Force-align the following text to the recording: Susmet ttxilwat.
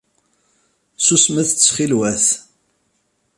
Susmet 1.05 1.49
ttxilwat. 1.51 2.27